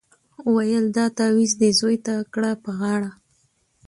[0.53, 3.11] ویل دا تعویذ دي زوی ته کړه په غاړه